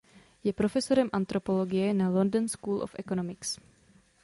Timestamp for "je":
0.43-0.53